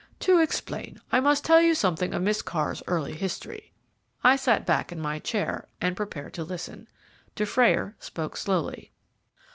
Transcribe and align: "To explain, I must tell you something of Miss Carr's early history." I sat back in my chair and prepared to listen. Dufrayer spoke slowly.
"To 0.21 0.39
explain, 0.39 0.99
I 1.11 1.19
must 1.19 1.45
tell 1.45 1.61
you 1.61 1.75
something 1.75 2.11
of 2.15 2.23
Miss 2.23 2.41
Carr's 2.41 2.81
early 2.87 3.13
history." 3.13 3.71
I 4.23 4.35
sat 4.35 4.65
back 4.65 4.91
in 4.91 4.99
my 4.99 5.19
chair 5.19 5.67
and 5.79 5.95
prepared 5.95 6.33
to 6.33 6.43
listen. 6.43 6.87
Dufrayer 7.35 7.93
spoke 7.99 8.35
slowly. 8.35 8.93